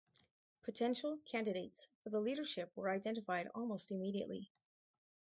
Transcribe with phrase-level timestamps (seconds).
[0.63, 4.49] Potential candidates for the leadership were identified almost immediately.